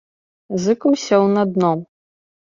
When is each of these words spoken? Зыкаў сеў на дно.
Зыкаў 0.63 0.95
сеў 1.03 1.23
на 1.35 1.43
дно. 1.53 1.71